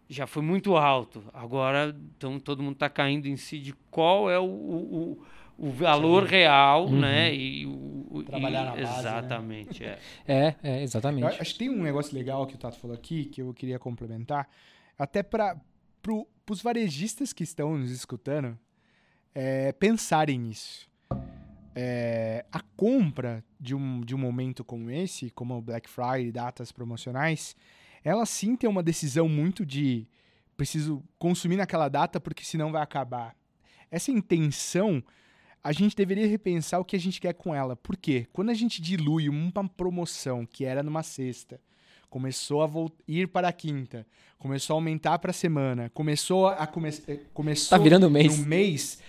[0.09, 1.23] já foi muito alto.
[1.33, 5.25] Agora então, todo mundo está caindo em si de qual é o, o,
[5.57, 6.99] o valor real, uhum.
[6.99, 7.33] né?
[7.33, 8.99] E o, Trabalhar na base, né?
[8.99, 9.99] Exatamente, é.
[10.27, 11.25] É, é, Eu exatamente.
[11.25, 14.49] acho que tem um negócio legal que o Tato falou aqui, que eu queria complementar,
[14.97, 15.55] até para
[16.01, 18.57] pro, os varejistas que estão nos escutando
[19.33, 20.89] é, pensarem nisso.
[21.75, 26.71] É, a compra de um, de um momento como esse, como o Black Friday, datas
[26.71, 27.55] promocionais,
[28.03, 30.07] ela sim tem uma decisão muito de
[30.55, 33.35] preciso consumir naquela data porque senão vai acabar.
[33.91, 35.03] Essa intenção,
[35.67, 37.75] a gente deveria repensar o que a gente quer com ela.
[37.75, 38.27] Por quê?
[38.31, 41.59] Quando a gente dilui uma promoção que era numa sexta,
[42.07, 42.69] começou a
[43.07, 44.05] ir para a quinta,
[44.37, 48.37] começou a aumentar para a semana, começou a come eh, começou Tá virando mês.
[48.37, 48.99] no mês.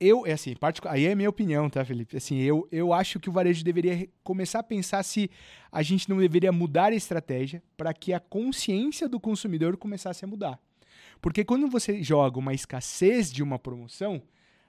[0.00, 2.16] Eu, é assim, particu- aí é minha opinião, tá, Felipe?
[2.16, 5.30] Assim, eu, eu acho que o varejo deveria começar a pensar se
[5.72, 10.28] a gente não deveria mudar a estratégia para que a consciência do consumidor começasse a
[10.28, 10.58] mudar.
[11.22, 14.20] Porque quando você joga uma escassez de uma promoção,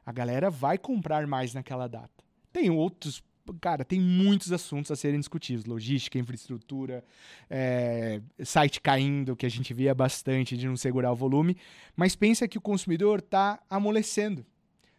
[0.07, 2.23] a galera vai comprar mais naquela data.
[2.53, 3.21] Tem outros,
[3.59, 7.03] cara, tem muitos assuntos a serem discutidos: logística, infraestrutura,
[7.49, 11.57] é, site caindo, que a gente via bastante de não segurar o volume.
[11.93, 14.45] Mas pensa que o consumidor está amolecendo.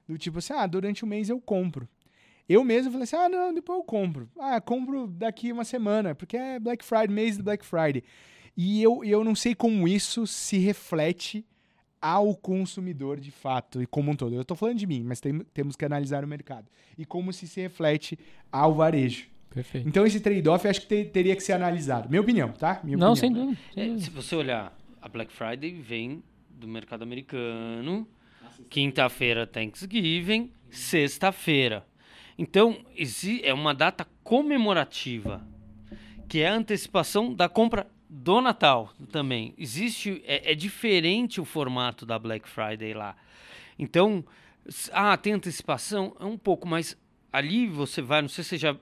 [0.06, 1.88] Do tipo assim, ah, durante o mês eu compro.
[2.46, 4.28] Eu mesmo falei assim, ah, não, depois eu compro.
[4.38, 8.04] Ah, compro daqui uma semana, porque é Black Friday, mês do Black Friday.
[8.54, 11.46] E eu, eu não sei como isso se reflete
[12.00, 14.34] ao consumidor de fato e como um todo.
[14.34, 16.66] Eu estou falando de mim, mas tem- temos que analisar o mercado.
[16.96, 18.18] E como se se reflete
[18.52, 19.26] ao varejo.
[19.50, 19.88] Perfeito.
[19.88, 22.08] Então esse trade-off acho que te- teria que ser analisado.
[22.08, 22.80] Minha opinião, tá?
[22.84, 23.16] Minha Não, opinião.
[23.16, 23.60] sem dúvida.
[23.76, 28.06] É, se você olhar, a Black Friday vem do mercado americano,
[28.68, 31.86] quinta-feira Thanksgiving, sexta-feira.
[32.36, 32.76] Então,
[33.42, 35.44] é uma data comemorativa,
[36.28, 39.54] que é a antecipação da compra do Natal também.
[39.58, 43.16] Existe, é, é diferente o formato da Black Friday lá.
[43.78, 44.24] Então,
[44.92, 46.16] ah, tem antecipação?
[46.18, 46.96] É um pouco, mas
[47.32, 48.76] ali você vai, não sei se já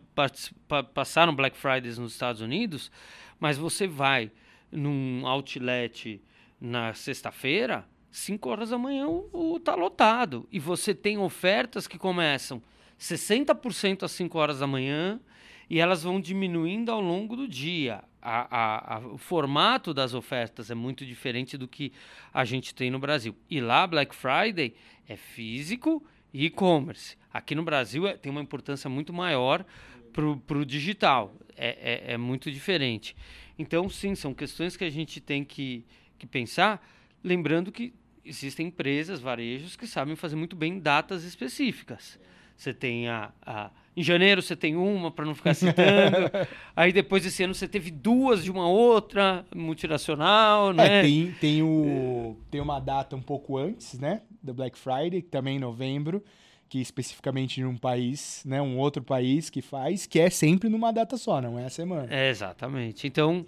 [0.94, 2.90] passaram Black Fridays nos Estados Unidos,
[3.38, 4.30] mas você vai
[4.70, 6.20] num outlet
[6.60, 10.48] na sexta-feira, 5 horas da manhã o tá lotado.
[10.50, 12.62] E você tem ofertas que começam
[12.98, 15.20] 60% às 5 horas da manhã
[15.68, 18.02] e elas vão diminuindo ao longo do dia.
[18.28, 21.92] A- a- o formato das ofertas é muito diferente do que
[22.34, 23.36] a gente tem no Brasil.
[23.48, 24.74] E lá, Black Friday
[25.08, 27.16] é físico e e-commerce.
[27.32, 29.64] Aqui no Brasil é- tem uma importância muito maior
[30.12, 31.36] para o digital.
[31.56, 33.14] É, é- é muito diferente.
[33.58, 35.84] Então, sim, são questões que a gente tem que,
[36.18, 36.84] que pensar,
[37.22, 42.18] lembrando que existem empresas, varejos, que sabem fazer muito bem datas específicas.
[42.56, 46.30] Você tem a, a- Em janeiro você tem uma, para não ficar citando.
[46.74, 51.00] Aí depois desse ano você teve duas de uma outra, multinacional, né?
[51.00, 54.22] É, tem, tem, o, tem uma data um pouco antes, né?
[54.42, 56.22] Do Black Friday, também em novembro,
[56.68, 58.60] que especificamente num país, né?
[58.60, 62.08] Um outro país que faz, que é sempre numa data só, não é a semana.
[62.10, 63.06] É, exatamente.
[63.06, 63.46] Então,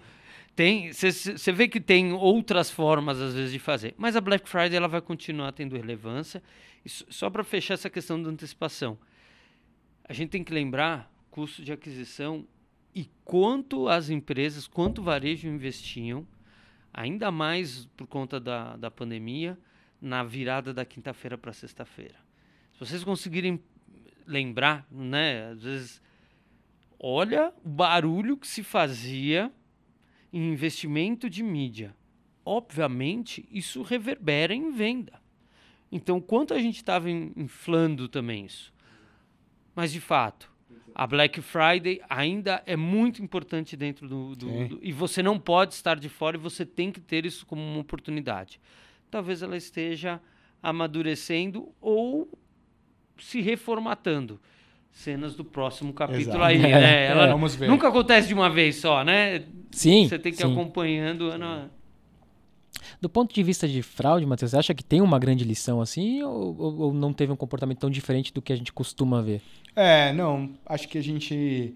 [0.58, 3.94] tem você vê que tem outras formas, às vezes, de fazer.
[3.96, 6.42] Mas a Black Friday ela vai continuar tendo relevância.
[6.84, 8.98] E só para fechar essa questão da antecipação,
[10.02, 12.44] a gente tem que lembrar custo de aquisição
[12.92, 16.26] e quanto as empresas, quanto o varejo investiam,
[16.92, 19.56] ainda mais por conta da, da pandemia,
[20.02, 22.16] na virada da quinta-feira para sexta-feira.
[22.72, 23.62] Se vocês conseguirem
[24.26, 26.02] lembrar, né, às vezes
[26.98, 29.52] olha o barulho que se fazia
[30.32, 31.94] em investimento de mídia.
[32.44, 35.20] Obviamente, isso reverbera em venda.
[35.90, 38.72] Então, quanto a gente estava inflando também isso?
[39.74, 40.50] Mas, de fato,
[40.94, 45.74] a Black Friday ainda é muito importante dentro do, do- do- E você não pode
[45.74, 48.60] estar de fora e você tem que ter isso como uma oportunidade.
[49.10, 50.20] Talvez ela esteja
[50.62, 52.28] amadurecendo ou
[53.18, 54.40] se reformatando.
[54.98, 56.42] Cenas do próximo capítulo Exato.
[56.42, 57.06] aí, né?
[57.06, 57.68] Ela É, vamos ver.
[57.68, 59.44] nunca acontece de uma vez só, né?
[59.70, 60.08] Sim.
[60.08, 60.52] Você tem que ir sim.
[60.52, 61.66] acompanhando ano a-
[63.00, 66.20] Do ponto de vista de fraude, Matheus, você acha que tem uma grande lição assim
[66.24, 69.40] ou, ou- ou não teve um comportamento tão diferente do que a gente costuma ver?
[69.76, 71.74] É, não, acho que a gente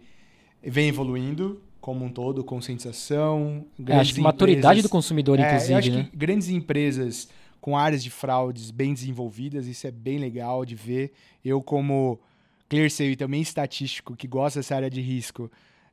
[0.61, 5.47] vem evoluindo como um todo, conscientização, É, acho que maturidade empresas- do consumidor, É, eu
[5.47, 6.09] inclusive, acho né?
[6.11, 7.29] que grandes empresas
[7.61, 11.13] com áreas de fraudes bem desenvolvidas, isso é bem legal de ver.
[11.45, 12.19] Eu, como
[12.73, 15.51] ClearSale e também estatístico, que gosta dessa área de risco,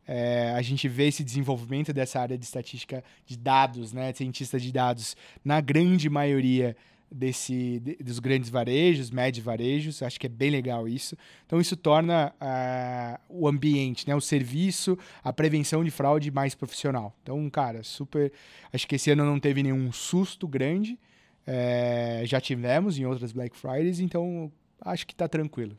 [0.08, 4.72] é, a gente vê esse desenvolvimento dessa área de estatística de dados, né, cientista de
[4.72, 6.76] dados, na grande maioria
[7.12, 11.18] desse, de- dos grandes varejos, médios varejos, acho que é bem legal isso.
[11.46, 17.14] Então isso torna ah, o ambiente, né, o serviço, a prevenção de fraude mais profissional.
[17.22, 18.32] Então, cara, super.
[18.72, 20.98] Acho que esse ano não teve nenhum susto grande.
[21.46, 24.52] é, já tivemos em outras Black Fridays, então
[24.82, 25.76] acho que tá tranquilo.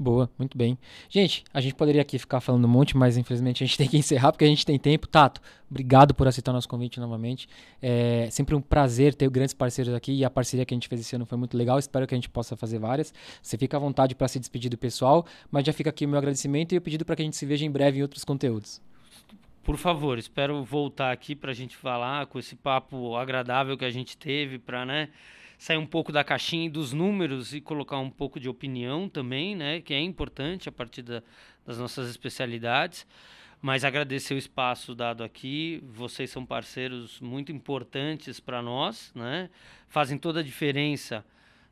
[0.00, 0.78] Boa, muito bem.
[1.08, 3.98] Gente, a gente poderia aqui ficar falando um monte, mas infelizmente a gente tem que
[3.98, 5.08] encerrar porque a gente tem tempo.
[5.08, 7.48] Tato, obrigado por aceitar nosso convite novamente.
[7.82, 11.00] É sempre um prazer ter grandes parceiros aqui e a parceria que a gente fez
[11.00, 11.80] esse ano foi muito legal.
[11.80, 13.12] Espero que a gente possa fazer várias.
[13.42, 16.18] Você fica à vontade para se despedir do pessoal, mas já fica aqui o meu
[16.18, 18.80] agradecimento e o pedido para que a gente se veja em breve em outros conteúdos.
[19.64, 23.90] Por favor, espero voltar aqui para a gente falar com esse papo agradável que a
[23.90, 25.08] gente teve para, né?
[25.58, 29.56] Sair um pouco da caixinha e dos números e colocar um pouco de opinião também,
[29.56, 31.22] né, que é importante a partir da,
[31.66, 33.04] das nossas especialidades.
[33.60, 35.82] Mas agradecer o espaço dado aqui.
[35.84, 39.50] Vocês são parceiros muito importantes para nós, né?
[39.88, 41.26] Fazem toda a diferença,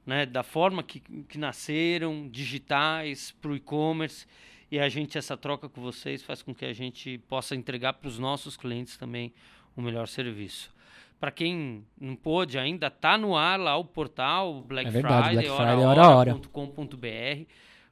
[0.04, 0.26] né?
[0.26, 4.26] Da forma que, que nasceram, digitais, para o e-commerce.
[4.68, 8.08] E a gente, essa troca com vocês, faz com que a gente possa entregar para
[8.08, 9.32] os nossos clientes também
[9.76, 10.74] o melhor serviço.
[11.18, 15.46] Para quem não pôde, ainda tá no ar lá o portal Black é verdade, Friday,
[15.46, 16.40] Black Friday hora, hora, hora.
[16.52, 17.46] .com.br.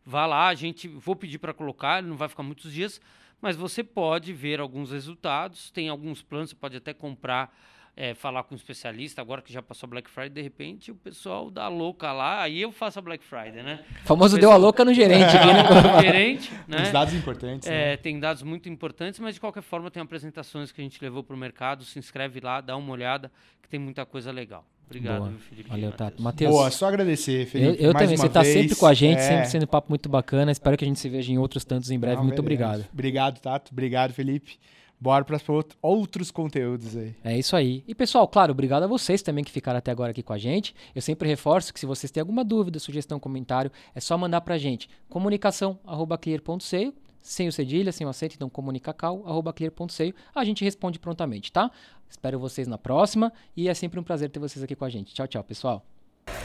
[0.04, 3.00] Vá lá, a gente vou pedir para colocar, ele não vai ficar muitos dias,
[3.40, 7.54] mas você pode ver alguns resultados, tem alguns planos, você pode até comprar
[7.96, 11.50] é, falar com um especialista, agora que já passou Black Friday, de repente o pessoal
[11.50, 13.84] dá louca lá, aí eu faço a Black Friday, né?
[14.02, 14.40] O famoso pessoal...
[14.40, 16.02] deu a louca no gerente aqui, né?
[16.02, 16.82] gerente, né?
[16.82, 17.68] Os dados importantes.
[17.68, 17.96] É, né?
[17.96, 21.36] Tem dados muito importantes, mas de qualquer forma tem apresentações que a gente levou para
[21.36, 23.30] o mercado, se inscreve lá, dá uma olhada,
[23.62, 24.64] que tem muita coisa legal.
[24.86, 25.32] Obrigado, Boa.
[25.48, 25.70] Felipe.
[25.70, 26.22] Valeu, Tato.
[26.22, 26.50] Matheus.
[26.52, 27.82] Boa, só agradecer, Felipe.
[27.82, 29.22] Eu, eu também, você está sempre com a gente, é...
[29.22, 30.52] sempre sendo um papo muito bacana.
[30.52, 32.16] Espero que a gente se veja em outros tantos em breve.
[32.16, 32.84] Não, muito obrigado.
[32.92, 33.72] Obrigado, Tato.
[33.72, 34.58] Obrigado, Felipe
[35.04, 35.38] bora para
[35.82, 37.14] outros conteúdos aí.
[37.22, 37.84] É isso aí.
[37.86, 40.74] E pessoal, claro, obrigado a vocês também que ficaram até agora aqui com a gente.
[40.94, 44.56] Eu sempre reforço que se vocês têm alguma dúvida, sugestão, comentário, é só mandar pra
[44.56, 44.88] gente.
[45.10, 50.14] comunicação@clear.seio, sem o cedilha, sem o acento, então comunicacal@clear.seio.
[50.34, 51.70] A gente responde prontamente, tá?
[52.08, 55.12] Espero vocês na próxima e é sempre um prazer ter vocês aqui com a gente.
[55.12, 55.84] Tchau, tchau, pessoal.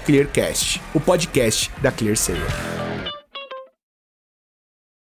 [0.06, 2.89] Clearcast, o podcast da ClearSale.